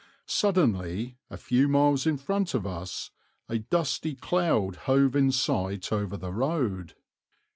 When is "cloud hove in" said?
4.15-5.31